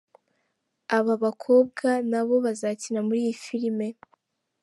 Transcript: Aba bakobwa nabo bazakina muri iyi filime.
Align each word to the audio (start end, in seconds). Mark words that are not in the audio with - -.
Aba 0.97 1.13
bakobwa 1.23 1.87
nabo 2.11 2.35
bazakina 2.45 2.99
muri 3.07 3.19
iyi 3.23 3.35
filime. 3.43 3.87